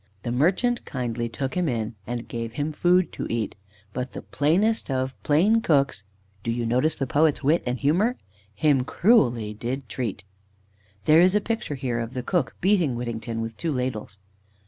[0.23, 3.53] The Merchant kindly took him in, And gave him food to eat,
[3.93, 6.05] But the plainest of plain cooks"
[6.41, 8.17] (Do you notice the poet's wit and humour?)
[8.55, 10.23] "Him cruelly did treat."
[11.05, 14.17] (There is a picture here of the Cook beating Whittington with two ladles.)